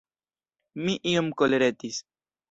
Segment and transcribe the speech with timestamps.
[0.87, 2.01] Mi iom koleretis!